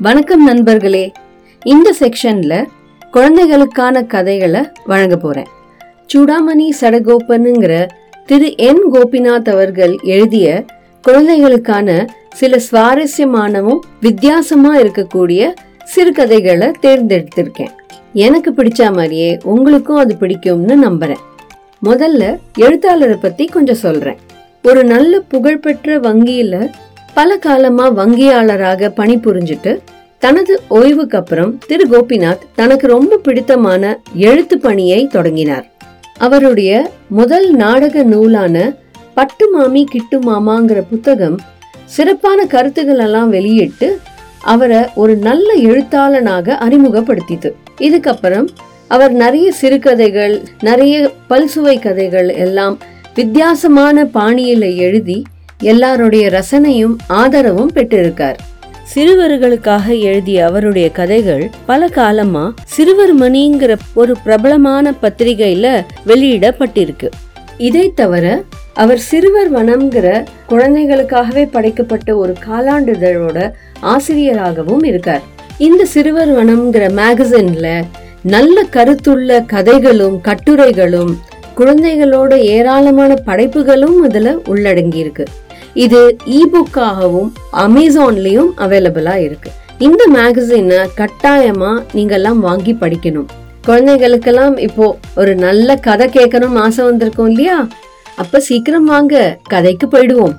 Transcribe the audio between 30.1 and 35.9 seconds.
தனது ஓய்வுக்கு அப்புறம் திரு. கோபிநாத் தனக்கு ரொம்ப பிடித்தமான எழுத்து பணியை தொடங்கினார்.